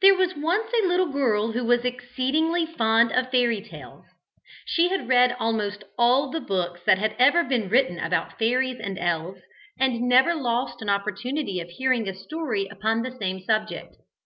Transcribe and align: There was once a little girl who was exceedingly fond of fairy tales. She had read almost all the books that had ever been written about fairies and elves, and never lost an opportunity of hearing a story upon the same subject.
There 0.00 0.14
was 0.14 0.36
once 0.36 0.70
a 0.80 0.86
little 0.86 1.10
girl 1.10 1.50
who 1.50 1.64
was 1.64 1.84
exceedingly 1.84 2.66
fond 2.66 3.10
of 3.10 3.32
fairy 3.32 3.60
tales. 3.60 4.04
She 4.64 4.90
had 4.90 5.08
read 5.08 5.34
almost 5.40 5.82
all 5.98 6.30
the 6.30 6.40
books 6.40 6.82
that 6.86 6.98
had 6.98 7.16
ever 7.18 7.42
been 7.42 7.68
written 7.68 7.98
about 7.98 8.38
fairies 8.38 8.78
and 8.78 8.96
elves, 8.96 9.40
and 9.76 10.02
never 10.08 10.36
lost 10.36 10.80
an 10.82 10.88
opportunity 10.88 11.58
of 11.58 11.68
hearing 11.68 12.08
a 12.08 12.14
story 12.14 12.68
upon 12.70 13.02
the 13.02 13.10
same 13.10 13.40
subject. 13.40 13.96